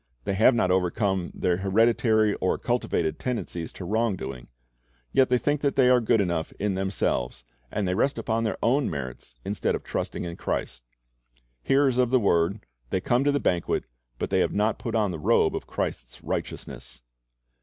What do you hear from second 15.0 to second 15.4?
the